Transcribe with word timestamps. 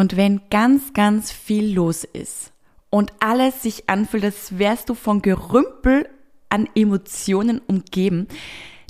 Und 0.00 0.16
wenn 0.16 0.40
ganz, 0.48 0.94
ganz 0.94 1.30
viel 1.30 1.74
los 1.74 2.04
ist 2.04 2.52
und 2.88 3.12
alles 3.20 3.62
sich 3.62 3.90
anfühlt, 3.90 4.24
als 4.24 4.58
wärst 4.58 4.88
du 4.88 4.94
von 4.94 5.20
Gerümpel 5.20 6.08
an 6.48 6.70
Emotionen 6.74 7.60
umgeben, 7.66 8.26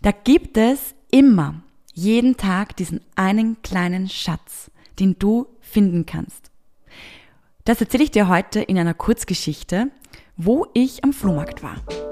da 0.02 0.12
gibt 0.12 0.56
es 0.56 0.94
immer, 1.10 1.64
jeden 1.94 2.36
Tag 2.36 2.76
diesen 2.76 3.00
einen 3.16 3.60
kleinen 3.62 4.08
Schatz, 4.08 4.70
den 5.00 5.18
du 5.18 5.48
finden 5.60 6.06
kannst. 6.06 6.52
Das 7.64 7.80
erzähle 7.80 8.04
ich 8.04 8.12
dir 8.12 8.28
heute 8.28 8.60
in 8.60 8.78
einer 8.78 8.94
Kurzgeschichte, 8.94 9.88
wo 10.36 10.68
ich 10.74 11.02
am 11.02 11.12
Flohmarkt 11.12 11.64
war. 11.64 12.09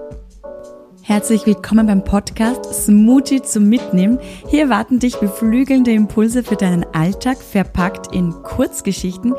Herzlich 1.09 1.46
willkommen 1.46 1.86
beim 1.86 2.04
Podcast 2.04 2.66
Smoothie 2.66 3.40
zum 3.40 3.66
Mitnehmen. 3.66 4.18
Hier 4.50 4.68
warten 4.68 4.98
dich 4.98 5.16
beflügelnde 5.16 5.90
Impulse 5.90 6.45
für 6.45 6.57
deinen 6.57 6.84
Alltag, 6.95 7.38
verpackt 7.38 8.14
in 8.14 8.30
Kurzgeschichten, 8.43 9.34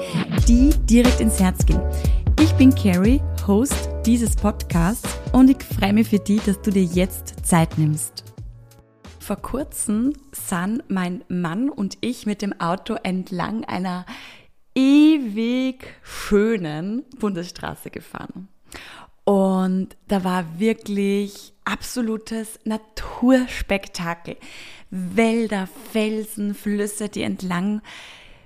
die 0.48 0.72
direkt 0.88 1.20
ins 1.20 1.40
Herz 1.40 1.64
gehen. 1.68 1.80
Ich 2.40 2.54
bin 2.54 2.74
Carrie, 2.74 3.22
Host 3.46 3.88
dieses 4.04 4.36
Podcasts 4.36 5.16
und 5.32 5.52
ich 5.52 5.62
freue 5.62 5.94
mich 5.94 6.10
für 6.10 6.18
dich, 6.18 6.42
dass 6.42 6.60
du 6.60 6.72
dir 6.72 6.86
jetzt 6.86 7.46
Zeit 7.46 7.78
nimmst. 7.78 8.24
Vor 9.20 9.36
kurzem 9.36 10.14
sahen 10.32 10.82
mein 10.88 11.24
Mann 11.28 11.70
und 11.70 12.00
ich 12.02 12.26
mit 12.26 12.42
dem 12.42 12.60
Auto 12.60 12.96
entlang 13.04 13.64
einer 13.66 14.08
ewig 14.74 15.86
schönen 16.02 17.04
Bundesstraße 17.20 17.92
gefahren. 17.92 18.48
Und 19.30 19.90
da 20.08 20.24
war 20.24 20.60
wirklich 20.60 21.54
absolutes 21.64 22.60
Naturspektakel. 22.64 24.38
Wälder, 24.90 25.70
Felsen, 25.92 26.56
Flüsse, 26.56 27.10
die 27.10 27.22
entlang 27.22 27.84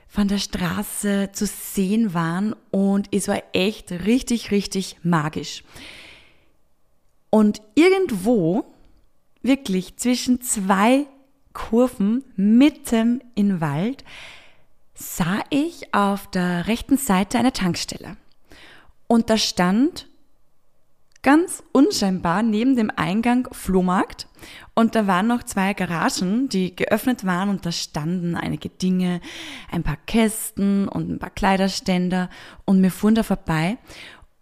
von 0.10 0.28
der 0.28 0.40
Straße 0.40 1.30
zu 1.32 1.46
sehen 1.46 2.14
waren. 2.14 2.54
Und 2.70 3.08
es 3.14 3.30
war 3.30 3.42
echt 3.54 3.94
richtig, 3.94 4.52
richtig 4.52 4.98
magisch. 5.04 5.64
Und 7.30 7.62
irgendwo, 7.76 8.66
wirklich 9.42 9.96
zwischen 9.96 10.42
zwei 10.42 11.06
Kurven, 11.54 12.26
mitten 12.36 13.24
im 13.36 13.62
Wald, 13.62 14.04
sah 14.96 15.46
ich 15.50 15.94
auf 15.94 16.30
der 16.30 16.68
rechten 16.68 16.98
Seite 16.98 17.40
eine 17.40 17.54
Tankstelle. 17.54 18.18
Und 19.08 19.30
da 19.30 19.38
stand 19.38 20.08
ganz 21.24 21.64
unscheinbar 21.72 22.44
neben 22.44 22.76
dem 22.76 22.92
Eingang 22.96 23.48
Flohmarkt 23.52 24.28
und 24.76 24.94
da 24.94 25.08
waren 25.08 25.28
noch 25.28 25.44
zwei 25.44 25.74
Garagen, 25.74 26.50
die 26.50 26.76
geöffnet 26.76 27.26
waren 27.26 27.50
und 27.50 27.66
da 27.66 27.72
standen 27.72 28.36
einige 28.36 28.70
Dinge, 28.70 29.22
ein 29.72 29.84
paar 29.84 29.98
Kästen 30.06 30.88
und 30.88 31.10
ein 31.10 31.20
paar 31.20 31.30
Kleiderständer 31.30 32.30
und 32.66 32.84
wir 32.84 32.92
fuhren 32.92 33.16
da 33.16 33.24
vorbei 33.24 33.78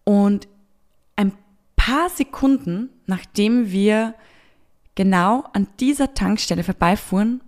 und 0.04 0.48
ein 1.16 1.34
paar 1.76 2.09
Sekunden 2.09 2.90
nachdem 3.06 3.72
wir 3.72 4.16
genau 4.96 5.44
an 5.54 5.68
dieser 5.80 6.14
Tankstelle 6.14 6.64
vorbeifuhren, 6.64 7.42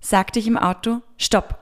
sagte 0.00 0.38
ich 0.38 0.46
im 0.46 0.58
Auto, 0.58 1.00
stopp, 1.16 1.58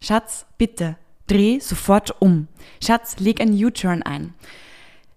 Schatz, 0.00 0.46
bitte, 0.58 0.96
dreh 1.26 1.58
sofort 1.60 2.20
um. 2.20 2.48
Schatz, 2.82 3.18
leg 3.18 3.40
ein 3.40 3.52
U-Turn 3.52 4.02
ein. 4.02 4.34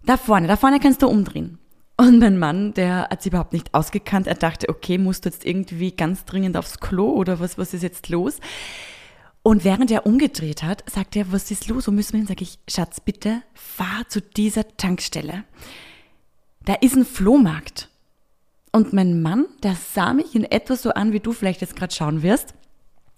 Da 0.08 0.16
vorne, 0.16 0.48
da 0.48 0.56
vorne 0.56 0.80
kannst 0.80 1.02
du 1.02 1.08
umdrehen. 1.08 1.60
Und 1.98 2.20
mein 2.20 2.40
Mann, 2.40 2.74
der 2.74 3.10
hat 3.10 3.22
sich 3.22 3.32
überhaupt 3.32 3.52
nicht 3.52 3.74
ausgekannt. 3.74 4.26
Er 4.26 4.36
dachte, 4.36 4.70
okay, 4.70 4.98
musst 4.98 5.26
du 5.26 5.30
jetzt 5.30 5.46
irgendwie 5.46 5.92
ganz 5.92 6.24
dringend 6.24 6.56
aufs 6.56 6.80
Klo 6.80 7.10
oder 7.10 7.42
was, 7.42 7.58
was 7.58 7.74
ist 7.74 7.84
jetzt 7.84 8.08
los? 8.08 8.40
Und 9.44 9.66
während 9.66 9.92
er 9.92 10.06
umgedreht 10.06 10.64
hat, 10.64 10.90
sagt 10.90 11.18
er, 11.18 11.32
was 11.34 11.52
ist 11.52 11.68
los? 11.68 11.88
Wo 11.88 11.92
müssen 11.92 12.14
wir 12.14 12.20
hin? 12.20 12.28
Sag 12.28 12.42
ich, 12.42 12.58
Schatz, 12.70 13.02
bitte 13.02 13.42
fahr 13.54 14.08
zu 14.08 14.22
dieser 14.22 14.78
Tankstelle. 14.78 15.44
Da 16.64 16.76
ist 16.76 16.96
ein 16.96 17.06
Flohmarkt. 17.06 17.90
Und 18.72 18.94
mein 18.94 19.22
Mann, 19.22 19.46
der 19.64 19.76
sah 19.76 20.14
mich 20.14 20.36
in 20.36 20.46
etwa 20.46 20.78
so 20.78 20.92
an, 20.92 21.12
wie 21.12 21.20
du 21.20 21.34
vielleicht 21.34 21.60
jetzt 21.60 21.76
gerade 21.76 21.94
schauen 21.94 22.24
wirst 22.24 22.54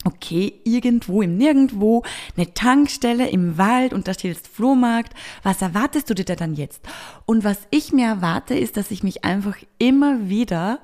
okay, 0.06 0.62
irgendwo 0.64 1.22
im 1.22 1.38
Nirgendwo, 1.38 2.04
eine 2.38 2.54
Tankstelle 2.54 3.30
im 3.30 3.58
Wald 3.58 3.94
und 3.94 4.08
da 4.08 4.14
steht 4.14 4.34
jetzt 4.34 4.48
Flohmarkt. 4.48 5.14
Was 5.44 5.62
erwartest 5.62 6.10
du 6.10 6.14
dir 6.14 6.26
da 6.26 6.36
dann 6.36 6.56
jetzt? 6.56 6.82
Und 7.26 7.44
was 7.44 7.60
ich 7.70 7.92
mir 7.92 8.08
erwarte, 8.08 8.56
ist, 8.56 8.78
dass 8.78 8.92
ich 8.92 9.04
mich 9.04 9.26
einfach 9.26 9.58
immer 9.78 10.30
wieder 10.30 10.80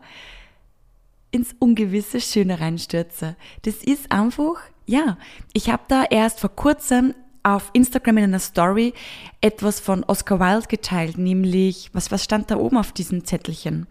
ins 1.32 1.56
ungewisse 1.60 2.22
Schöne 2.22 2.60
reinstürze. 2.60 3.36
Das 3.64 3.76
ist 3.76 4.12
einfach, 4.12 4.56
ja, 4.86 5.18
ich 5.54 5.70
habe 5.70 5.84
da 5.88 6.04
erst 6.04 6.40
vor 6.40 6.56
kurzem 6.56 7.14
auf 7.44 7.70
Instagram 7.74 8.18
in 8.18 8.24
einer 8.26 8.40
Story 8.40 8.94
etwas 9.40 9.80
von 9.80 10.04
Oscar 10.04 10.40
Wilde 10.40 10.68
geteilt, 10.68 11.18
nämlich, 11.18 11.90
was, 11.94 12.12
was 12.12 12.24
stand 12.24 12.52
da 12.52 12.58
oben 12.58 12.78
auf 12.78 12.92
diesem 12.92 13.24
Zettelchen? 13.24 13.88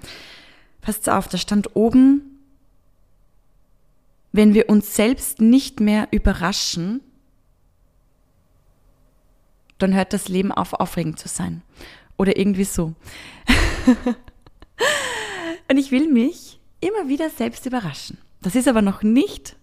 Passt 0.80 1.08
auf, 1.08 1.28
da 1.28 1.38
stand 1.38 1.76
oben, 1.76 2.33
wenn 4.34 4.52
wir 4.52 4.68
uns 4.68 4.96
selbst 4.96 5.40
nicht 5.40 5.78
mehr 5.78 6.08
überraschen, 6.10 7.00
dann 9.78 9.94
hört 9.94 10.12
das 10.12 10.26
Leben 10.26 10.50
auf, 10.50 10.72
aufregend 10.72 11.20
zu 11.20 11.28
sein. 11.28 11.62
Oder 12.16 12.36
irgendwie 12.36 12.64
so. 12.64 12.94
Und 15.70 15.78
ich 15.78 15.92
will 15.92 16.08
mich 16.10 16.58
immer 16.80 17.08
wieder 17.08 17.30
selbst 17.30 17.64
überraschen. 17.64 18.18
Das 18.42 18.56
ist 18.56 18.66
aber 18.66 18.82
noch 18.82 19.04
nicht, 19.04 19.54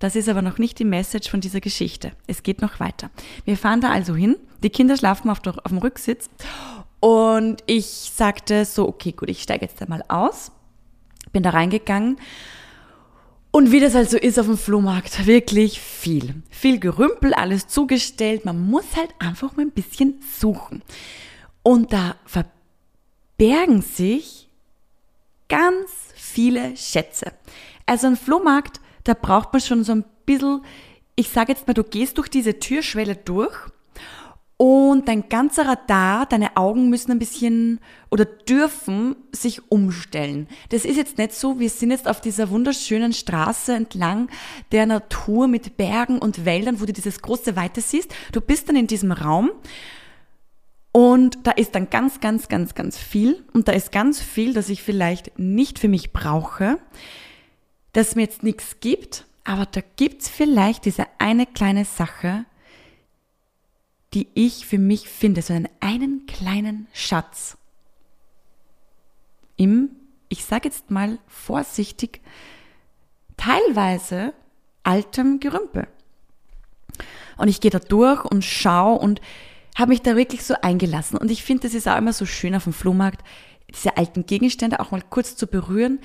das 0.00 0.16
ist 0.16 0.28
aber 0.28 0.42
noch 0.42 0.58
nicht 0.58 0.80
die 0.80 0.84
Message 0.84 1.30
von 1.30 1.40
dieser 1.40 1.60
Geschichte. 1.60 2.10
Es 2.26 2.42
geht 2.42 2.62
noch 2.62 2.80
weiter. 2.80 3.10
Wir 3.44 3.56
fahren 3.56 3.80
da 3.80 3.92
also 3.92 4.16
hin. 4.16 4.34
Die 4.64 4.70
Kinder 4.70 4.96
schlafen 4.96 5.30
auf, 5.30 5.38
der, 5.38 5.54
auf 5.64 5.70
dem 5.70 5.78
Rücksitz. 5.78 6.28
Und 6.98 7.62
ich 7.66 7.86
sagte 7.86 8.64
so, 8.64 8.88
okay, 8.88 9.12
gut, 9.12 9.30
ich 9.30 9.44
steige 9.44 9.64
jetzt 9.64 9.80
einmal 9.80 10.02
aus. 10.08 10.50
Bin 11.32 11.44
da 11.44 11.50
reingegangen 11.50 12.18
und 13.56 13.72
wie 13.72 13.80
das 13.80 13.94
also 13.94 14.18
ist 14.18 14.38
auf 14.38 14.44
dem 14.44 14.58
Flohmarkt, 14.58 15.26
wirklich 15.26 15.80
viel. 15.80 16.34
Viel 16.50 16.78
Gerümpel, 16.78 17.32
alles 17.32 17.66
zugestellt. 17.68 18.44
Man 18.44 18.60
muss 18.60 18.84
halt 18.94 19.08
einfach 19.18 19.56
mal 19.56 19.62
ein 19.62 19.70
bisschen 19.70 20.20
suchen. 20.38 20.82
Und 21.62 21.90
da 21.90 22.16
verbergen 22.26 23.80
sich 23.80 24.50
ganz 25.48 25.90
viele 26.14 26.76
Schätze. 26.76 27.32
Also 27.86 28.08
ein 28.08 28.18
Flohmarkt, 28.18 28.82
da 29.04 29.14
braucht 29.14 29.54
man 29.54 29.62
schon 29.62 29.84
so 29.84 29.92
ein 29.92 30.04
bisschen, 30.26 30.60
ich 31.14 31.30
sage 31.30 31.52
jetzt 31.52 31.66
mal, 31.66 31.72
du 31.72 31.82
gehst 31.82 32.18
durch 32.18 32.28
diese 32.28 32.58
Türschwelle 32.58 33.16
durch 33.16 33.56
und 34.58 35.06
dein 35.06 35.28
ganzer 35.28 35.66
Radar, 35.66 36.24
deine 36.26 36.56
Augen 36.56 36.88
müssen 36.88 37.12
ein 37.12 37.18
bisschen 37.18 37.78
oder 38.10 38.24
dürfen 38.24 39.14
sich 39.30 39.70
umstellen. 39.70 40.48
Das 40.70 40.86
ist 40.86 40.96
jetzt 40.96 41.18
nicht 41.18 41.34
so, 41.34 41.58
wir 41.58 41.68
sind 41.68 41.90
jetzt 41.90 42.08
auf 42.08 42.22
dieser 42.22 42.48
wunderschönen 42.48 43.12
Straße 43.12 43.74
entlang 43.74 44.30
der 44.72 44.86
Natur 44.86 45.46
mit 45.46 45.76
Bergen 45.76 46.18
und 46.18 46.46
Wäldern, 46.46 46.80
wo 46.80 46.86
du 46.86 46.94
dieses 46.94 47.20
große 47.20 47.54
Weite 47.54 47.82
siehst. 47.82 48.14
Du 48.32 48.40
bist 48.40 48.68
dann 48.68 48.76
in 48.76 48.86
diesem 48.86 49.12
Raum 49.12 49.50
und 50.90 51.38
da 51.42 51.50
ist 51.50 51.74
dann 51.74 51.90
ganz, 51.90 52.20
ganz, 52.20 52.48
ganz, 52.48 52.74
ganz 52.74 52.96
viel 52.96 53.44
und 53.52 53.68
da 53.68 53.72
ist 53.72 53.92
ganz 53.92 54.22
viel, 54.22 54.54
das 54.54 54.70
ich 54.70 54.82
vielleicht 54.82 55.38
nicht 55.38 55.78
für 55.78 55.88
mich 55.88 56.14
brauche, 56.14 56.78
das 57.92 58.14
mir 58.14 58.22
jetzt 58.22 58.42
nichts 58.42 58.76
gibt, 58.80 59.26
aber 59.44 59.66
da 59.66 59.82
gibt's 59.96 60.30
vielleicht 60.30 60.86
diese 60.86 61.04
eine 61.18 61.44
kleine 61.44 61.84
Sache, 61.84 62.46
die 64.16 64.28
ich 64.32 64.64
für 64.64 64.78
mich 64.78 65.10
finde, 65.10 65.42
so 65.42 65.52
einen, 65.52 65.68
einen 65.80 66.24
kleinen 66.24 66.86
Schatz 66.94 67.58
im, 69.56 69.90
ich 70.30 70.42
sage 70.46 70.68
jetzt 70.68 70.90
mal 70.90 71.18
vorsichtig, 71.26 72.22
teilweise 73.36 74.32
altem 74.84 75.38
Gerümpel. 75.38 75.86
Und 77.36 77.48
ich 77.48 77.60
gehe 77.60 77.70
da 77.70 77.78
durch 77.78 78.24
und 78.24 78.42
schaue 78.42 78.98
und 78.98 79.20
habe 79.76 79.90
mich 79.90 80.00
da 80.00 80.16
wirklich 80.16 80.44
so 80.44 80.54
eingelassen. 80.62 81.18
Und 81.18 81.30
ich 81.30 81.44
finde, 81.44 81.64
das 81.64 81.74
ist 81.74 81.86
auch 81.86 81.98
immer 81.98 82.14
so 82.14 82.24
schön 82.24 82.54
auf 82.54 82.64
dem 82.64 82.72
Flohmarkt, 82.72 83.22
diese 83.68 83.98
alten 83.98 84.24
Gegenstände 84.24 84.80
auch 84.80 84.92
mal 84.92 85.02
kurz 85.02 85.36
zu 85.36 85.46
berühren. 85.46 85.98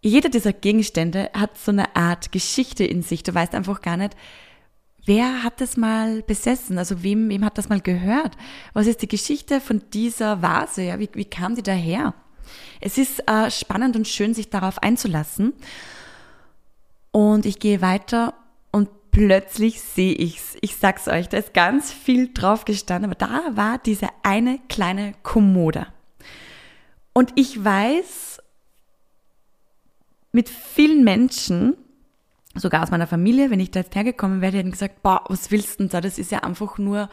Jeder 0.00 0.30
dieser 0.30 0.54
Gegenstände 0.54 1.28
hat 1.34 1.58
so 1.58 1.70
eine 1.70 1.96
Art 1.96 2.32
Geschichte 2.32 2.84
in 2.84 3.02
sich. 3.02 3.24
Du 3.24 3.34
weißt 3.34 3.54
einfach 3.54 3.82
gar 3.82 3.98
nicht, 3.98 4.16
Wer 5.04 5.42
hat 5.42 5.60
das 5.60 5.76
mal 5.76 6.22
besessen? 6.22 6.78
Also 6.78 7.02
wem, 7.02 7.28
wem 7.28 7.44
hat 7.44 7.58
das 7.58 7.68
mal 7.68 7.80
gehört? 7.80 8.36
Was 8.72 8.86
ist 8.86 9.02
die 9.02 9.08
Geschichte 9.08 9.60
von 9.60 9.82
dieser 9.92 10.42
Vase? 10.42 10.82
Ja, 10.82 10.98
wie, 10.98 11.08
wie 11.14 11.24
kam 11.24 11.56
die 11.56 11.62
daher? 11.62 12.14
Es 12.80 12.98
ist 12.98 13.28
äh, 13.28 13.50
spannend 13.50 13.96
und 13.96 14.06
schön, 14.06 14.34
sich 14.34 14.50
darauf 14.50 14.78
einzulassen. 14.82 15.54
Und 17.10 17.46
ich 17.46 17.58
gehe 17.58 17.80
weiter 17.82 18.34
und 18.70 18.88
plötzlich 19.10 19.80
sehe 19.80 20.14
ich's. 20.14 20.56
Ich 20.60 20.76
sag's 20.76 21.08
euch, 21.08 21.28
da 21.28 21.38
ist 21.38 21.52
ganz 21.52 21.92
viel 21.92 22.32
drauf 22.32 22.64
gestanden, 22.64 23.10
aber 23.10 23.18
da 23.18 23.56
war 23.56 23.78
diese 23.78 24.08
eine 24.22 24.60
kleine 24.68 25.14
Kommode. 25.22 25.86
Und 27.12 27.32
ich 27.34 27.62
weiß, 27.62 28.40
mit 30.32 30.48
vielen 30.48 31.04
Menschen 31.04 31.76
sogar 32.54 32.82
aus 32.82 32.90
meiner 32.90 33.06
Familie, 33.06 33.50
wenn 33.50 33.60
ich 33.60 33.70
da 33.70 33.80
jetzt 33.80 33.94
hergekommen 33.94 34.40
wäre, 34.40 34.56
hätten 34.56 34.70
gesagt, 34.70 35.02
boah, 35.02 35.24
was 35.28 35.50
willst 35.50 35.74
du 35.74 35.84
denn 35.84 35.88
da? 35.90 36.00
Das 36.00 36.18
ist 36.18 36.30
ja 36.30 36.40
einfach 36.40 36.78
nur, 36.78 37.08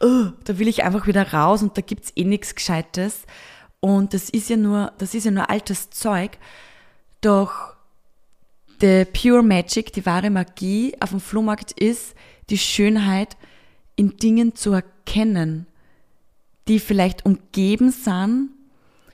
oh, 0.00 0.26
da 0.44 0.58
will 0.58 0.68
ich 0.68 0.84
einfach 0.84 1.06
wieder 1.06 1.32
raus 1.32 1.62
und 1.62 1.76
da 1.76 1.82
gibt's 1.82 2.12
eh 2.16 2.24
nichts 2.24 2.54
Gescheites. 2.54 3.26
Und 3.80 4.14
das 4.14 4.30
ist 4.30 4.48
ja 4.50 4.56
nur, 4.56 4.92
das 4.98 5.14
ist 5.14 5.24
ja 5.24 5.30
nur 5.30 5.50
altes 5.50 5.90
Zeug. 5.90 6.38
Doch 7.20 7.74
the 8.80 9.04
pure 9.04 9.42
magic, 9.42 9.92
die 9.92 10.06
wahre 10.06 10.30
Magie 10.30 10.94
auf 11.00 11.10
dem 11.10 11.20
Flohmarkt 11.20 11.72
ist, 11.72 12.14
die 12.48 12.58
Schönheit 12.58 13.36
in 13.96 14.16
Dingen 14.16 14.54
zu 14.54 14.72
erkennen, 14.72 15.66
die 16.68 16.78
vielleicht 16.78 17.26
umgeben 17.26 17.90
sind 17.90 18.50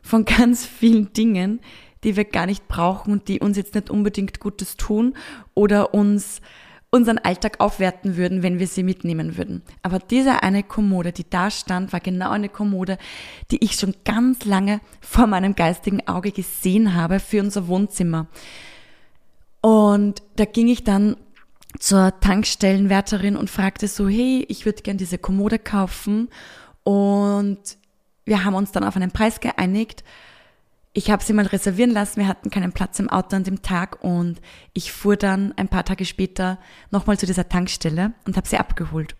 von 0.02 0.24
ganz 0.24 0.64
vielen 0.64 1.12
Dingen, 1.12 1.60
die 2.06 2.16
wir 2.16 2.24
gar 2.24 2.46
nicht 2.46 2.68
brauchen 2.68 3.12
und 3.12 3.28
die 3.28 3.40
uns 3.40 3.56
jetzt 3.56 3.74
nicht 3.74 3.90
unbedingt 3.90 4.40
Gutes 4.40 4.76
tun 4.76 5.14
oder 5.54 5.92
uns 5.92 6.40
unseren 6.90 7.18
Alltag 7.18 7.58
aufwerten 7.58 8.16
würden, 8.16 8.44
wenn 8.44 8.60
wir 8.60 8.68
sie 8.68 8.84
mitnehmen 8.84 9.36
würden. 9.36 9.62
Aber 9.82 9.98
diese 9.98 10.44
eine 10.44 10.62
Kommode, 10.62 11.12
die 11.12 11.28
da 11.28 11.50
stand, 11.50 11.92
war 11.92 11.98
genau 11.98 12.30
eine 12.30 12.48
Kommode, 12.48 12.96
die 13.50 13.62
ich 13.62 13.72
schon 13.72 13.94
ganz 14.04 14.44
lange 14.44 14.80
vor 15.00 15.26
meinem 15.26 15.56
geistigen 15.56 16.06
Auge 16.06 16.30
gesehen 16.30 16.94
habe 16.94 17.18
für 17.18 17.40
unser 17.40 17.66
Wohnzimmer. 17.66 18.28
Und 19.60 20.22
da 20.36 20.44
ging 20.44 20.68
ich 20.68 20.84
dann 20.84 21.16
zur 21.80 22.18
Tankstellenwärterin 22.20 23.36
und 23.36 23.50
fragte 23.50 23.88
so, 23.88 24.08
hey, 24.08 24.46
ich 24.48 24.64
würde 24.64 24.82
gern 24.82 24.96
diese 24.96 25.18
Kommode 25.18 25.58
kaufen. 25.58 26.28
Und 26.84 27.58
wir 28.24 28.44
haben 28.44 28.54
uns 28.54 28.70
dann 28.70 28.84
auf 28.84 28.94
einen 28.94 29.10
Preis 29.10 29.40
geeinigt 29.40 30.04
ich 30.96 31.10
habe 31.10 31.22
sie 31.22 31.34
mal 31.34 31.44
reservieren 31.44 31.90
lassen, 31.90 32.20
wir 32.20 32.26
hatten 32.26 32.48
keinen 32.48 32.72
Platz 32.72 32.98
im 32.98 33.10
Auto 33.10 33.36
an 33.36 33.44
dem 33.44 33.60
Tag 33.60 34.02
und 34.02 34.40
ich 34.72 34.92
fuhr 34.92 35.16
dann 35.16 35.52
ein 35.58 35.68
paar 35.68 35.84
Tage 35.84 36.06
später 36.06 36.58
nochmal 36.90 37.18
zu 37.18 37.26
dieser 37.26 37.50
Tankstelle 37.50 38.14
und 38.24 38.38
habe 38.38 38.48
sie 38.48 38.56
abgeholt. 38.56 39.14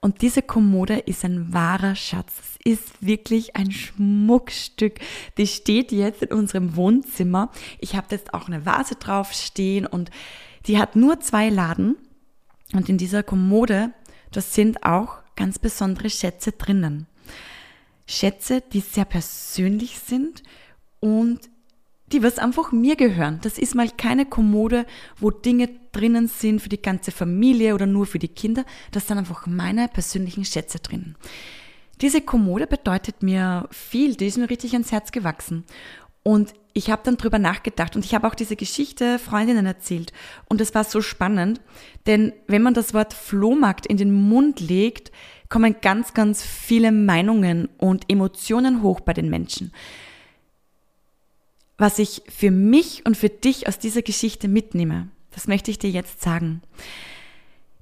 Und 0.00 0.22
diese 0.22 0.40
Kommode 0.40 1.00
ist 1.00 1.22
ein 1.26 1.52
wahrer 1.52 1.96
Schatz. 1.96 2.32
Es 2.64 2.72
ist 2.72 3.06
wirklich 3.06 3.56
ein 3.56 3.70
Schmuckstück. 3.70 5.00
Die 5.36 5.46
steht 5.46 5.92
jetzt 5.92 6.22
in 6.22 6.32
unserem 6.32 6.76
Wohnzimmer. 6.76 7.50
Ich 7.78 7.94
habe 7.94 8.06
jetzt 8.10 8.32
auch 8.32 8.46
eine 8.46 8.64
Vase 8.64 8.94
drauf 8.94 9.34
stehen 9.34 9.84
und 9.84 10.10
die 10.66 10.78
hat 10.78 10.96
nur 10.96 11.20
zwei 11.20 11.50
Laden. 11.50 11.96
Und 12.72 12.88
in 12.88 12.96
dieser 12.96 13.22
Kommode, 13.22 13.92
das 14.30 14.54
sind 14.54 14.82
auch 14.82 15.18
ganz 15.36 15.58
besondere 15.58 16.08
Schätze 16.08 16.52
drinnen. 16.52 17.06
Schätze, 18.06 18.62
die 18.72 18.80
sehr 18.80 19.04
persönlich 19.04 19.98
sind 19.98 20.42
und 21.02 21.40
die 22.12 22.22
was 22.22 22.38
einfach 22.38 22.72
mir 22.72 22.94
gehören. 22.96 23.40
Das 23.42 23.58
ist 23.58 23.74
mal 23.74 23.88
keine 23.90 24.24
Kommode, 24.24 24.86
wo 25.18 25.30
Dinge 25.30 25.68
drinnen 25.90 26.28
sind 26.28 26.60
für 26.60 26.68
die 26.68 26.80
ganze 26.80 27.10
Familie 27.10 27.74
oder 27.74 27.86
nur 27.86 28.06
für 28.06 28.18
die 28.18 28.28
Kinder. 28.28 28.64
Das 28.92 29.08
sind 29.08 29.18
einfach 29.18 29.46
meine 29.46 29.88
persönlichen 29.88 30.44
Schätze 30.44 30.78
drinnen. 30.78 31.16
Diese 32.00 32.20
Kommode 32.20 32.66
bedeutet 32.66 33.22
mir 33.22 33.68
viel, 33.70 34.14
die 34.14 34.26
ist 34.26 34.38
mir 34.38 34.48
richtig 34.48 34.74
ans 34.74 34.92
Herz 34.92 35.10
gewachsen. 35.10 35.64
Und 36.22 36.54
ich 36.72 36.90
habe 36.90 37.02
dann 37.04 37.16
drüber 37.16 37.38
nachgedacht 37.38 37.96
und 37.96 38.04
ich 38.04 38.14
habe 38.14 38.28
auch 38.28 38.34
diese 38.34 38.56
Geschichte 38.56 39.18
Freundinnen 39.18 39.66
erzählt. 39.66 40.12
Und 40.48 40.60
es 40.60 40.74
war 40.74 40.84
so 40.84 41.00
spannend, 41.00 41.60
denn 42.06 42.32
wenn 42.46 42.62
man 42.62 42.74
das 42.74 42.94
Wort 42.94 43.12
Flohmarkt 43.12 43.86
in 43.86 43.96
den 43.96 44.12
Mund 44.12 44.60
legt, 44.60 45.10
kommen 45.48 45.76
ganz, 45.82 46.14
ganz 46.14 46.44
viele 46.44 46.92
Meinungen 46.92 47.68
und 47.78 48.04
Emotionen 48.08 48.82
hoch 48.82 49.00
bei 49.00 49.12
den 49.12 49.28
Menschen 49.28 49.72
was 51.82 51.98
ich 51.98 52.22
für 52.28 52.52
mich 52.52 53.04
und 53.04 53.16
für 53.16 53.28
dich 53.28 53.66
aus 53.66 53.76
dieser 53.76 54.02
Geschichte 54.02 54.46
mitnehme. 54.46 55.08
Das 55.32 55.48
möchte 55.48 55.72
ich 55.72 55.80
dir 55.80 55.90
jetzt 55.90 56.22
sagen. 56.22 56.62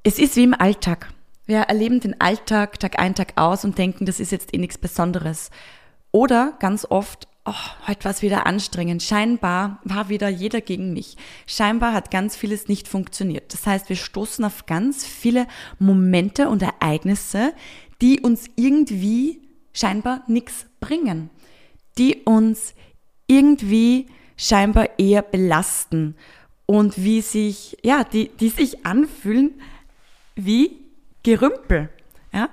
Es 0.02 0.19
ist 0.19 0.37
wie 0.37 0.44
im 0.44 0.55
Alltag. 0.55 1.12
Wir 1.44 1.58
erleben 1.58 2.00
den 2.00 2.19
Alltag 2.19 2.81
Tag 2.81 2.99
ein, 2.99 3.14
Tag 3.14 3.35
aus 3.37 3.62
und 3.62 3.76
denken, 3.76 4.06
das 4.06 4.19
ist 4.19 4.32
jetzt 4.32 4.55
eh 4.55 4.58
nichts 4.58 4.79
Besonderes. 4.79 5.50
Oder 6.12 6.56
ganz 6.61 6.87
oft, 6.88 7.29
oh, 7.44 7.52
heute 7.87 8.05
war 8.05 8.12
es 8.12 8.23
wieder 8.23 8.47
anstrengend. 8.47 9.02
Scheinbar 9.02 9.81
war 9.85 10.08
wieder 10.08 10.31
jeder 10.31 10.62
gegen 10.62 10.94
mich. 10.94 11.19
Scheinbar 11.46 11.93
hat 11.93 12.11
ganz 12.11 12.37
vieles 12.37 12.69
nicht 12.69 12.88
funktioniert. 12.88 13.53
Das 13.53 13.67
heißt, 13.67 13.91
wir 13.91 13.96
stoßen 13.96 14.46
auf 14.46 14.64
ganz 14.64 15.05
viele 15.05 15.46
Momente 15.79 16.49
und 16.49 16.62
Ereignisse, 16.62 17.53
die 18.00 18.20
uns 18.20 18.46
irgendwie 18.56 19.43
scheinbar 19.75 20.23
nichts 20.26 20.64
bringen, 20.81 21.29
die 21.99 22.23
uns 22.25 22.73
irgendwie 23.31 24.06
scheinbar 24.37 24.99
eher 24.99 25.23
belasten 25.23 26.17
und 26.67 27.03
wie 27.03 27.21
sich, 27.21 27.77
ja, 27.82 28.03
die, 28.03 28.29
die 28.29 28.49
sich 28.49 28.85
anfühlen 28.85 29.53
wie 30.35 30.79
Gerümpel. 31.23 31.91
Ja? 32.32 32.49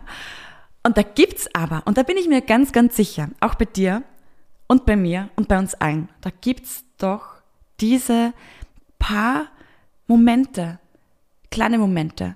Und 0.84 0.98
da 0.98 1.02
gibt's 1.02 1.50
aber, 1.54 1.82
und 1.86 1.98
da 1.98 2.04
bin 2.04 2.18
ich 2.18 2.28
mir 2.28 2.42
ganz, 2.42 2.72
ganz 2.72 2.96
sicher, 2.96 3.30
auch 3.40 3.56
bei 3.56 3.66
dir 3.66 4.04
und 4.68 4.86
bei 4.86 4.96
mir 4.96 5.30
und 5.36 5.48
bei 5.48 5.58
uns 5.58 5.74
allen, 5.74 6.10
da 6.22 6.30
gibt's 6.42 6.84
doch 6.98 7.42
diese 7.80 8.34
paar 9.00 9.48
Momente, 10.06 10.80
kleine 11.50 11.80
Momente, 11.80 12.36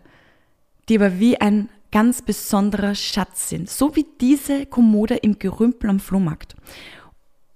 die 0.89 0.97
aber 0.97 1.19
wie 1.19 1.39
ein 1.39 1.69
ganz 1.91 2.21
besonderer 2.21 2.95
Schatz 2.95 3.49
sind, 3.49 3.69
so 3.69 3.95
wie 3.95 4.05
diese 4.19 4.65
Kommode 4.65 5.15
im 5.15 5.37
Gerümpel 5.37 5.89
am 5.89 5.99
Flohmarkt. 5.99 6.55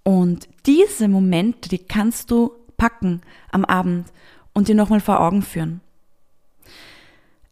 Und 0.08 0.48
diese 0.68 1.08
Momente, 1.08 1.68
die 1.68 1.80
kannst 1.80 2.30
du 2.30 2.52
packen 2.78 3.22
am 3.52 3.66
Abend 3.66 4.06
und 4.54 4.68
dir 4.68 4.76
nochmal 4.76 5.00
vor 5.00 5.20
Augen 5.20 5.42
führen. 5.42 5.82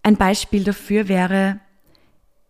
Ein 0.03 0.17
Beispiel 0.17 0.63
dafür 0.63 1.07
wäre, 1.07 1.59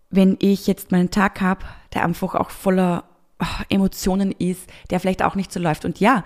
wenn 0.09 0.37
ich 0.39 0.67
jetzt 0.67 0.91
meinen 0.91 1.09
Tag 1.09 1.39
habe, 1.39 1.65
der 1.93 2.03
einfach 2.03 2.35
auch 2.35 2.49
voller 2.49 3.05
oh, 3.39 3.63
Emotionen 3.69 4.33
ist, 4.33 4.69
der 4.89 4.99
vielleicht 4.99 5.23
auch 5.23 5.35
nicht 5.35 5.53
so 5.53 5.59
läuft. 5.61 5.85
Und 5.85 6.01
ja, 6.01 6.25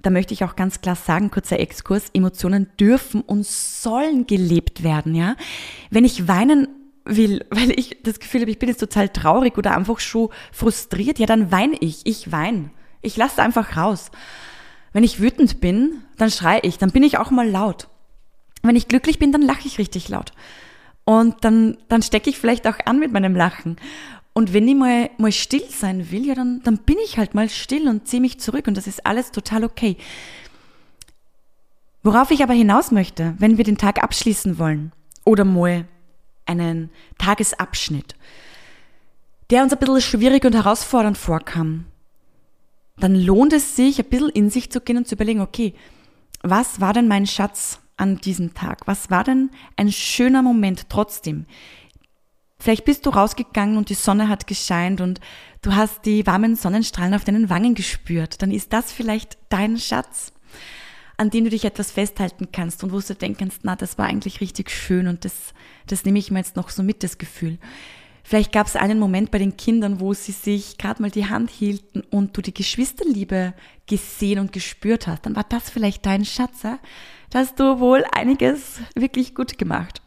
da 0.00 0.10
möchte 0.10 0.32
ich 0.32 0.44
auch 0.44 0.54
ganz 0.54 0.80
klar 0.80 0.94
sagen, 0.94 1.32
kurzer 1.32 1.58
Exkurs, 1.58 2.10
Emotionen 2.14 2.68
dürfen 2.78 3.20
und 3.22 3.44
sollen 3.44 4.28
gelebt 4.28 4.84
werden, 4.84 5.16
ja. 5.16 5.34
Wenn 5.90 6.04
ich 6.04 6.28
weinen 6.28 6.68
will, 7.04 7.44
weil 7.50 7.76
ich 7.76 7.98
das 8.04 8.20
Gefühl 8.20 8.42
habe, 8.42 8.50
ich 8.52 8.60
bin 8.60 8.68
jetzt 8.68 8.78
total 8.78 9.08
traurig 9.08 9.58
oder 9.58 9.76
einfach 9.76 9.98
schon 9.98 10.28
frustriert, 10.52 11.18
ja, 11.18 11.26
dann 11.26 11.50
weine 11.50 11.76
ich. 11.80 12.04
Ich 12.04 12.30
weine. 12.30 12.70
Ich 13.02 13.16
lasse 13.16 13.42
einfach 13.42 13.76
raus. 13.76 14.10
Wenn 14.92 15.04
ich 15.04 15.20
wütend 15.20 15.60
bin, 15.60 16.02
dann 16.16 16.30
schreie 16.30 16.60
ich, 16.62 16.78
dann 16.78 16.90
bin 16.90 17.02
ich 17.02 17.18
auch 17.18 17.30
mal 17.30 17.48
laut. 17.48 17.88
Wenn 18.62 18.76
ich 18.76 18.88
glücklich 18.88 19.18
bin, 19.18 19.32
dann 19.32 19.42
lache 19.42 19.66
ich 19.66 19.78
richtig 19.78 20.08
laut. 20.08 20.32
Und 21.04 21.44
dann, 21.44 21.78
dann 21.88 22.02
stecke 22.02 22.30
ich 22.30 22.38
vielleicht 22.38 22.66
auch 22.66 22.78
an 22.84 22.98
mit 22.98 23.12
meinem 23.12 23.36
Lachen. 23.36 23.76
Und 24.32 24.52
wenn 24.52 24.68
ich 24.68 24.74
mal, 24.74 25.10
mal 25.18 25.32
still 25.32 25.64
sein 25.70 26.10
will, 26.10 26.26
ja, 26.26 26.34
dann, 26.34 26.60
dann 26.62 26.78
bin 26.78 26.96
ich 27.04 27.16
halt 27.16 27.34
mal 27.34 27.48
still 27.48 27.88
und 27.88 28.08
ziehe 28.08 28.20
mich 28.20 28.40
zurück 28.40 28.66
und 28.66 28.76
das 28.76 28.86
ist 28.86 29.06
alles 29.06 29.30
total 29.30 29.64
okay. 29.64 29.96
Worauf 32.02 32.30
ich 32.30 32.42
aber 32.42 32.52
hinaus 32.52 32.90
möchte, 32.90 33.34
wenn 33.38 33.56
wir 33.56 33.64
den 33.64 33.78
Tag 33.78 34.02
abschließen 34.02 34.58
wollen 34.58 34.92
oder 35.24 35.44
mal 35.44 35.86
einen 36.44 36.90
Tagesabschnitt, 37.18 38.14
der 39.50 39.62
uns 39.62 39.72
ein 39.72 39.78
bisschen 39.78 40.00
schwierig 40.00 40.44
und 40.44 40.54
herausfordernd 40.54 41.18
vorkam, 41.18 41.86
dann 42.98 43.14
lohnt 43.14 43.52
es 43.52 43.76
sich, 43.76 43.98
ein 43.98 44.08
bisschen 44.08 44.30
in 44.30 44.50
sich 44.50 44.70
zu 44.70 44.80
gehen 44.80 44.96
und 44.96 45.06
zu 45.06 45.14
überlegen, 45.14 45.40
okay, 45.40 45.74
was 46.42 46.80
war 46.80 46.92
denn 46.92 47.08
mein 47.08 47.26
Schatz 47.26 47.80
an 47.96 48.18
diesem 48.18 48.54
Tag? 48.54 48.86
Was 48.86 49.10
war 49.10 49.24
denn 49.24 49.50
ein 49.76 49.92
schöner 49.92 50.42
Moment 50.42 50.88
trotzdem? 50.88 51.46
Vielleicht 52.58 52.84
bist 52.84 53.04
du 53.04 53.10
rausgegangen 53.10 53.76
und 53.76 53.90
die 53.90 53.94
Sonne 53.94 54.28
hat 54.28 54.46
gescheint 54.46 55.00
und 55.00 55.20
du 55.60 55.74
hast 55.74 56.06
die 56.06 56.26
warmen 56.26 56.56
Sonnenstrahlen 56.56 57.14
auf 57.14 57.24
deinen 57.24 57.50
Wangen 57.50 57.74
gespürt. 57.74 58.40
Dann 58.40 58.50
ist 58.50 58.72
das 58.72 58.92
vielleicht 58.92 59.36
dein 59.50 59.76
Schatz, 59.76 60.32
an 61.18 61.28
dem 61.30 61.44
du 61.44 61.50
dich 61.50 61.66
etwas 61.66 61.90
festhalten 61.90 62.48
kannst 62.52 62.82
und 62.82 62.92
wo 62.92 63.00
du 63.00 63.14
denken 63.14 63.38
kannst, 63.38 63.60
na, 63.62 63.76
das 63.76 63.98
war 63.98 64.06
eigentlich 64.06 64.40
richtig 64.40 64.70
schön 64.70 65.06
und 65.06 65.24
das, 65.24 65.32
das 65.86 66.04
nehme 66.04 66.18
ich 66.18 66.30
mir 66.30 66.38
jetzt 66.38 66.56
noch 66.56 66.70
so 66.70 66.82
mit, 66.82 67.02
das 67.02 67.18
Gefühl. 67.18 67.58
Vielleicht 68.28 68.50
gab 68.50 68.66
es 68.66 68.74
einen 68.74 68.98
Moment 68.98 69.30
bei 69.30 69.38
den 69.38 69.56
Kindern, 69.56 70.00
wo 70.00 70.12
sie 70.12 70.32
sich 70.32 70.78
gerade 70.78 71.00
mal 71.00 71.12
die 71.12 71.28
Hand 71.28 71.48
hielten 71.48 72.00
und 72.10 72.36
du 72.36 72.42
die 72.42 72.52
Geschwisterliebe 72.52 73.54
gesehen 73.86 74.40
und 74.40 74.52
gespürt 74.52 75.06
hast. 75.06 75.26
Dann 75.26 75.36
war 75.36 75.44
das 75.48 75.70
vielleicht 75.70 76.04
dein 76.06 76.24
Schatz. 76.24 76.64
Ja? 76.64 76.80
Da 77.30 77.38
hast 77.38 77.60
du 77.60 77.78
wohl 77.78 78.04
einiges 78.10 78.80
wirklich 78.96 79.36
gut 79.36 79.58
gemacht. 79.58 80.02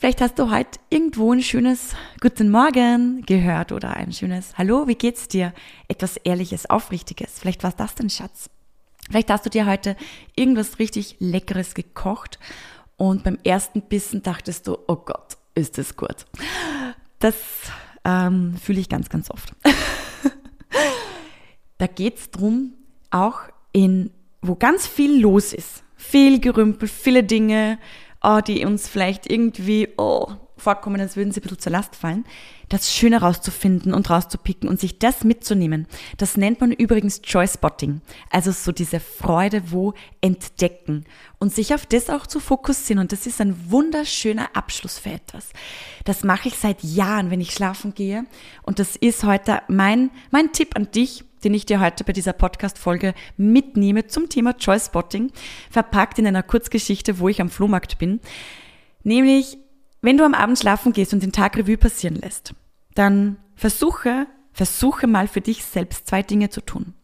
Vielleicht 0.00 0.20
hast 0.20 0.36
du 0.40 0.50
heute 0.50 0.80
irgendwo 0.90 1.32
ein 1.32 1.40
schönes 1.40 1.94
Guten 2.20 2.50
Morgen 2.50 3.22
gehört 3.24 3.70
oder 3.70 3.94
ein 3.94 4.12
schönes 4.12 4.58
Hallo, 4.58 4.88
wie 4.88 4.96
geht's 4.96 5.28
dir? 5.28 5.54
Etwas 5.86 6.16
Ehrliches, 6.16 6.68
Aufrichtiges. 6.68 7.38
Vielleicht 7.38 7.62
war 7.62 7.70
das 7.70 7.94
dein 7.94 8.10
Schatz. 8.10 8.50
Vielleicht 9.08 9.30
hast 9.30 9.46
du 9.46 9.50
dir 9.50 9.64
heute 9.64 9.96
irgendwas 10.34 10.80
richtig 10.80 11.14
Leckeres 11.20 11.74
gekocht 11.74 12.40
und 12.96 13.22
beim 13.22 13.38
ersten 13.44 13.82
Bissen 13.82 14.24
dachtest 14.24 14.66
du, 14.66 14.76
oh 14.88 14.96
Gott, 14.96 15.36
ist 15.54 15.78
das 15.78 15.96
gut. 15.96 16.26
Das 17.18 17.34
ähm, 18.04 18.56
fühle 18.56 18.80
ich 18.80 18.88
ganz, 18.88 19.08
ganz 19.08 19.30
oft. 19.30 19.54
da 21.78 21.86
geht 21.86 22.18
es 22.18 22.30
darum, 22.30 22.74
auch 23.10 23.40
in, 23.72 24.10
wo 24.42 24.54
ganz 24.54 24.86
viel 24.86 25.20
los 25.20 25.52
ist, 25.52 25.82
Viel 26.00 26.38
Gerümpel, 26.38 26.88
viele 26.88 27.24
Dinge, 27.24 27.76
oh, 28.22 28.38
die 28.40 28.64
uns 28.64 28.88
vielleicht 28.88 29.28
irgendwie 29.28 29.88
oh, 29.96 30.28
vorkommen, 30.58 31.00
als 31.00 31.16
würden 31.16 31.32
sie 31.32 31.40
ein 31.40 31.42
bisschen 31.42 31.58
zur 31.58 31.72
Last 31.72 31.96
fallen. 31.96 32.24
Das 32.68 32.92
Schöne 32.92 33.20
rauszufinden 33.20 33.94
und 33.94 34.10
rauszupicken 34.10 34.68
und 34.68 34.78
sich 34.78 34.98
das 34.98 35.24
mitzunehmen. 35.24 35.86
Das 36.18 36.36
nennt 36.36 36.60
man 36.60 36.72
übrigens 36.72 37.22
Joy 37.24 37.48
Spotting. 37.48 38.02
Also 38.30 38.52
so 38.52 38.72
diese 38.72 39.00
Freude, 39.00 39.70
wo 39.70 39.94
entdecken 40.20 41.04
und 41.38 41.54
sich 41.54 41.74
auf 41.74 41.86
das 41.86 42.10
auch 42.10 42.26
zu 42.26 42.40
fokussieren. 42.40 43.00
Und 43.00 43.12
das 43.12 43.26
ist 43.26 43.40
ein 43.40 43.70
wunderschöner 43.70 44.50
Abschluss 44.54 44.98
für 44.98 45.10
etwas. 45.10 45.50
Das 46.04 46.24
mache 46.24 46.48
ich 46.48 46.56
seit 46.56 46.82
Jahren, 46.82 47.30
wenn 47.30 47.40
ich 47.40 47.52
schlafen 47.52 47.94
gehe. 47.94 48.24
Und 48.62 48.78
das 48.78 48.96
ist 48.96 49.24
heute 49.24 49.62
mein, 49.68 50.10
mein 50.30 50.52
Tipp 50.52 50.76
an 50.76 50.90
dich, 50.90 51.24
den 51.44 51.54
ich 51.54 51.66
dir 51.66 51.80
heute 51.80 52.04
bei 52.04 52.12
dieser 52.12 52.32
Podcast-Folge 52.32 53.14
mitnehme 53.36 54.06
zum 54.06 54.28
Thema 54.28 54.54
Choice 54.56 54.86
Spotting, 54.86 55.30
verpackt 55.70 56.18
in 56.18 56.26
einer 56.26 56.42
Kurzgeschichte, 56.42 57.18
wo 57.18 57.28
ich 57.28 57.40
am 57.40 57.50
Flohmarkt 57.50 57.98
bin. 57.98 58.20
Nämlich, 59.04 59.58
wenn 60.00 60.16
du 60.16 60.24
am 60.24 60.34
Abend 60.34 60.58
schlafen 60.58 60.92
gehst 60.92 61.12
und 61.12 61.22
den 61.22 61.32
Tag 61.32 61.56
Revue 61.56 61.76
passieren 61.76 62.16
lässt, 62.16 62.54
dann 62.94 63.36
versuche, 63.56 64.26
versuche 64.52 65.06
mal 65.06 65.28
für 65.28 65.40
dich 65.40 65.64
selbst 65.64 66.06
zwei 66.06 66.22
Dinge 66.22 66.50
zu 66.50 66.60
tun. 66.60 66.94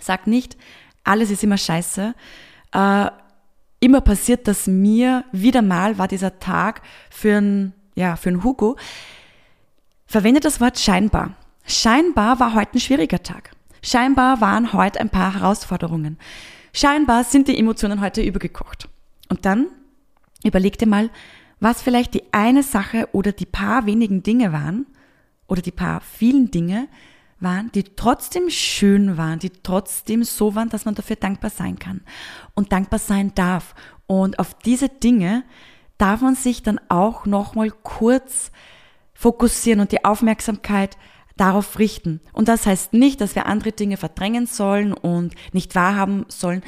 Sag 0.00 0.26
nicht, 0.26 0.56
alles 1.04 1.30
ist 1.30 1.44
immer 1.44 1.58
scheiße. 1.58 2.14
Äh, 2.72 3.10
immer 3.80 4.00
passiert 4.00 4.48
das 4.48 4.66
mir. 4.66 5.24
Wieder 5.32 5.62
mal 5.62 5.98
war 5.98 6.08
dieser 6.08 6.38
Tag 6.38 6.82
für 7.10 7.38
ein, 7.38 7.72
ja, 7.94 8.16
für 8.16 8.30
ein 8.30 8.42
Hugo. 8.42 8.76
Verwende 10.06 10.40
das 10.40 10.60
Wort 10.60 10.78
scheinbar. 10.78 11.36
Scheinbar 11.66 12.40
war 12.40 12.54
heute 12.54 12.76
ein 12.76 12.80
schwieriger 12.80 13.22
Tag. 13.22 13.50
Scheinbar 13.82 14.40
waren 14.40 14.72
heute 14.72 15.00
ein 15.00 15.10
paar 15.10 15.34
Herausforderungen. 15.34 16.18
Scheinbar 16.72 17.24
sind 17.24 17.48
die 17.48 17.58
Emotionen 17.58 18.00
heute 18.00 18.22
übergekocht. 18.22 18.88
Und 19.28 19.44
dann 19.44 19.68
überleg 20.42 20.78
dir 20.78 20.86
mal, 20.86 21.10
was 21.64 21.82
vielleicht 21.82 22.14
die 22.14 22.24
eine 22.32 22.62
Sache 22.62 23.08
oder 23.12 23.32
die 23.32 23.46
paar 23.46 23.86
wenigen 23.86 24.22
Dinge 24.22 24.52
waren 24.52 24.86
oder 25.48 25.62
die 25.62 25.72
paar 25.72 26.00
vielen 26.02 26.50
Dinge 26.50 26.88
waren, 27.40 27.72
die 27.72 27.84
trotzdem 27.84 28.50
schön 28.50 29.16
waren, 29.16 29.38
die 29.38 29.50
trotzdem 29.50 30.24
so 30.24 30.54
waren, 30.54 30.68
dass 30.68 30.84
man 30.84 30.94
dafür 30.94 31.16
dankbar 31.16 31.50
sein 31.50 31.78
kann 31.78 32.02
und 32.54 32.70
dankbar 32.72 32.98
sein 32.98 33.34
darf. 33.34 33.74
Und 34.06 34.38
auf 34.38 34.54
diese 34.54 34.90
Dinge 34.90 35.42
darf 35.96 36.20
man 36.20 36.34
sich 36.34 36.62
dann 36.62 36.78
auch 36.88 37.24
nochmal 37.24 37.70
kurz 37.70 38.52
fokussieren 39.14 39.80
und 39.80 39.90
die 39.90 40.04
Aufmerksamkeit 40.04 40.98
darauf 41.36 41.78
richten. 41.78 42.20
Und 42.34 42.48
das 42.48 42.66
heißt 42.66 42.92
nicht, 42.92 43.22
dass 43.22 43.34
wir 43.34 43.46
andere 43.46 43.72
Dinge 43.72 43.96
verdrängen 43.96 44.46
sollen 44.46 44.92
und 44.92 45.34
nicht 45.52 45.74
wahrhaben 45.74 46.26
sollen. 46.28 46.62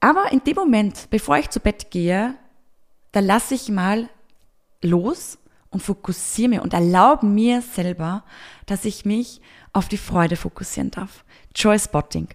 Aber 0.00 0.32
in 0.32 0.42
dem 0.44 0.56
Moment, 0.56 1.06
bevor 1.10 1.38
ich 1.38 1.50
zu 1.50 1.60
Bett 1.60 1.90
gehe, 1.90 2.34
da 3.16 3.20
lasse 3.20 3.54
ich 3.54 3.70
mal 3.70 4.10
los 4.82 5.38
und 5.70 5.82
fokussiere 5.82 6.50
mir 6.50 6.62
und 6.62 6.74
erlaube 6.74 7.24
mir 7.24 7.62
selber, 7.62 8.24
dass 8.66 8.84
ich 8.84 9.06
mich 9.06 9.40
auf 9.72 9.88
die 9.88 9.96
Freude 9.96 10.36
fokussieren 10.36 10.90
darf. 10.90 11.24
Joy 11.54 11.78
Spotting. 11.78 12.28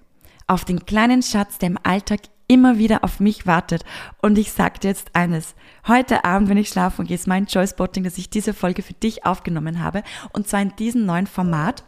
Auf 0.48 0.66
den 0.66 0.84
kleinen 0.88 1.22
Schatz, 1.22 1.60
der 1.60 1.68
im 1.68 1.78
Alltag 1.84 2.22
immer 2.48 2.80
wieder 2.80 3.04
auf 3.04 3.20
mich 3.20 3.46
wartet. 3.46 3.86
Und 4.24 4.40
ich 4.40 4.52
sage 4.54 4.80
dir 4.80 4.88
jetzt 4.88 5.16
eines. 5.16 5.54
Heute 5.88 6.26
Abend, 6.26 6.50
wenn 6.50 6.58
ich 6.58 6.70
schlafen 6.70 7.06
gehe, 7.06 7.14
ist 7.14 7.28
mein 7.28 7.46
Joy 7.46 7.68
Spotting, 7.68 8.04
dass 8.04 8.18
ich 8.18 8.32
diese 8.32 8.56
Folge 8.56 8.82
für 8.82 8.94
dich 8.94 9.24
aufgenommen 9.24 9.84
habe. 9.84 10.02
Und 10.34 10.48
zwar 10.48 10.64
in 10.64 10.76
diesem 10.78 11.06
neuen 11.06 11.28
Format. 11.28 11.84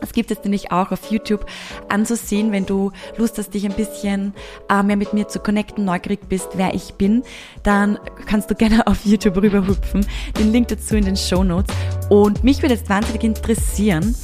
Es 0.00 0.12
gibt 0.12 0.30
es 0.30 0.42
nämlich 0.42 0.72
auch 0.72 0.90
auf 0.90 1.10
YouTube 1.10 1.46
anzusehen, 1.88 2.52
wenn 2.52 2.66
du 2.66 2.92
Lust 3.16 3.38
hast, 3.38 3.54
dich 3.54 3.64
ein 3.64 3.72
bisschen 3.72 4.34
äh, 4.68 4.82
mehr 4.82 4.96
mit 4.96 5.12
mir 5.12 5.28
zu 5.28 5.38
connecten, 5.38 5.84
neugierig 5.84 6.28
bist, 6.28 6.50
wer 6.54 6.74
ich 6.74 6.94
bin, 6.94 7.22
dann 7.62 7.98
kannst 8.26 8.50
du 8.50 8.54
gerne 8.60 8.86
auf 8.86 9.04
YouTube 9.04 9.36
rüberhüpfen. 9.36 10.06
Den 10.38 10.52
Link 10.52 10.68
dazu 10.68 10.96
in 10.96 11.04
den 11.04 11.16
Show 11.16 11.44
Notes. 11.44 11.74
Und 12.08 12.44
mich 12.44 12.62
würde 12.62 12.74
jetzt 12.74 12.88
wahnsinnig 12.88 13.22
interessieren, 13.24 14.14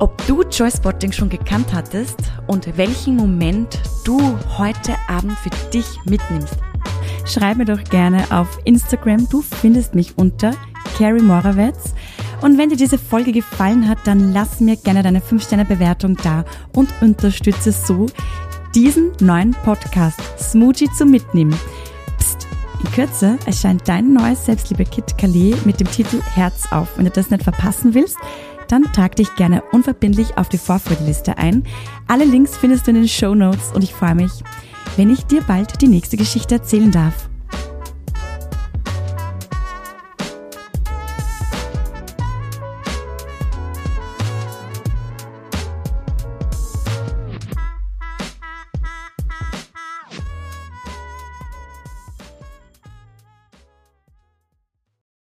ob 0.00 0.26
du 0.26 0.42
Joy 0.42 0.70
Spotting 0.70 1.12
schon 1.12 1.28
gekannt 1.28 1.72
hattest 1.72 2.16
und 2.46 2.76
welchen 2.76 3.16
Moment 3.16 3.78
du 4.04 4.18
heute 4.56 4.96
Abend 5.08 5.38
für 5.38 5.50
dich 5.70 5.86
mitnimmst. 6.06 6.56
Schreib 7.26 7.58
mir 7.58 7.66
doch 7.66 7.84
gerne 7.84 8.24
auf 8.30 8.58
Instagram. 8.64 9.28
Du 9.28 9.42
findest 9.42 9.94
mich 9.94 10.16
unter 10.16 10.52
Carrie 10.96 11.20
Morawetz. 11.20 11.94
Und 12.42 12.58
wenn 12.58 12.70
dir 12.70 12.76
diese 12.76 12.98
Folge 12.98 13.32
gefallen 13.32 13.88
hat, 13.88 13.98
dann 14.04 14.32
lass 14.32 14.60
mir 14.60 14.76
gerne 14.76 15.02
deine 15.02 15.20
5-Sterne-Bewertung 15.20 16.16
da 16.22 16.44
und 16.74 16.88
unterstütze 17.00 17.72
so 17.72 18.06
diesen 18.74 19.12
neuen 19.20 19.52
Podcast 19.52 20.20
Smoothie 20.38 20.88
zum 20.96 21.10
Mitnehmen. 21.10 21.58
Psst, 22.18 22.46
in 22.82 22.90
Kürze 22.92 23.38
erscheint 23.46 23.88
dein 23.88 24.12
neues 24.12 24.46
Selbstliebe-Kit 24.46 25.18
Calais 25.18 25.54
mit 25.64 25.80
dem 25.80 25.90
Titel 25.90 26.20
Herz 26.22 26.70
auf. 26.70 26.88
Wenn 26.96 27.04
du 27.04 27.10
das 27.10 27.30
nicht 27.30 27.42
verpassen 27.42 27.94
willst, 27.94 28.16
dann 28.68 28.84
trag 28.84 29.16
dich 29.16 29.34
gerne 29.34 29.62
unverbindlich 29.72 30.38
auf 30.38 30.48
die 30.48 30.58
Vorfreudeliste 30.58 31.38
ein. 31.38 31.64
Alle 32.06 32.24
Links 32.24 32.56
findest 32.56 32.86
du 32.86 32.92
in 32.92 32.98
den 32.98 33.08
Show 33.08 33.34
Notes 33.34 33.72
und 33.74 33.82
ich 33.82 33.92
freue 33.92 34.14
mich, 34.14 34.30
wenn 34.96 35.10
ich 35.10 35.24
dir 35.26 35.42
bald 35.42 35.80
die 35.82 35.88
nächste 35.88 36.16
Geschichte 36.16 36.56
erzählen 36.56 36.92
darf. 36.92 37.29